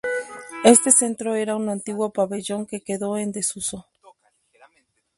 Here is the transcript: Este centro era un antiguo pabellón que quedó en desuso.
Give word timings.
Este 0.63 0.89
centro 0.91 1.35
era 1.35 1.55
un 1.55 1.69
antiguo 1.69 2.09
pabellón 2.11 2.65
que 2.65 2.81
quedó 2.81 3.19
en 3.19 3.31
desuso. 3.31 3.85